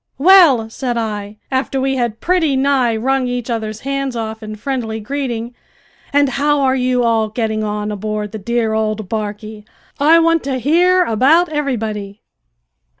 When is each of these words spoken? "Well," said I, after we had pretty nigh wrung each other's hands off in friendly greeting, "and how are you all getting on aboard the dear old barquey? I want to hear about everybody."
"Well," 0.17 0.67
said 0.67 0.97
I, 0.97 1.37
after 1.51 1.79
we 1.79 1.95
had 1.95 2.19
pretty 2.21 2.55
nigh 2.55 2.95
wrung 2.97 3.27
each 3.27 3.51
other's 3.51 3.81
hands 3.81 4.15
off 4.15 4.41
in 4.41 4.55
friendly 4.55 4.99
greeting, 4.99 5.53
"and 6.11 6.27
how 6.27 6.61
are 6.61 6.73
you 6.75 7.03
all 7.03 7.29
getting 7.29 7.63
on 7.63 7.91
aboard 7.91 8.31
the 8.31 8.39
dear 8.39 8.73
old 8.73 9.07
barquey? 9.07 9.63
I 9.99 10.17
want 10.17 10.43
to 10.45 10.57
hear 10.57 11.03
about 11.03 11.49
everybody." 11.49 12.23